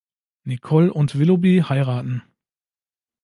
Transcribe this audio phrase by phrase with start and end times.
[0.45, 2.23] Nicole und Willoughby heiraten.